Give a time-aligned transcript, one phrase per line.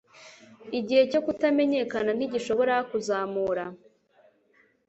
[0.79, 3.65] Igihe cyo kutamenyekana ntigishobora kuzamura: